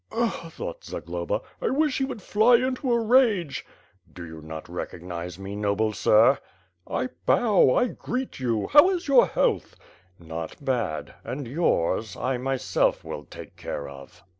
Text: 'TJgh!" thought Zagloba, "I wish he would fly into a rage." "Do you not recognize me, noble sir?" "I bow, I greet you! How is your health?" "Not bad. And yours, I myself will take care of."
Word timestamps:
'TJgh!" 0.09 0.51
thought 0.53 0.83
Zagloba, 0.83 1.41
"I 1.61 1.69
wish 1.69 1.99
he 1.99 2.05
would 2.05 2.23
fly 2.23 2.55
into 2.55 2.91
a 2.91 2.99
rage." 2.99 3.63
"Do 4.11 4.25
you 4.25 4.41
not 4.41 4.67
recognize 4.67 5.37
me, 5.37 5.55
noble 5.55 5.93
sir?" 5.93 6.39
"I 6.87 7.09
bow, 7.27 7.75
I 7.75 7.89
greet 7.89 8.39
you! 8.39 8.65
How 8.69 8.89
is 8.89 9.07
your 9.07 9.27
health?" 9.27 9.75
"Not 10.17 10.55
bad. 10.65 11.13
And 11.23 11.47
yours, 11.47 12.17
I 12.17 12.37
myself 12.39 13.03
will 13.03 13.25
take 13.25 13.55
care 13.55 13.87
of." 13.87 14.23